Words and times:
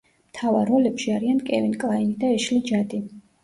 მთავარ 0.29 0.71
როლებში 0.73 1.13
არიან 1.19 1.43
კევინ 1.51 1.77
კლაინი 1.87 2.19
და 2.27 2.35
ეშლი 2.41 2.61
ჯადი. 2.75 3.05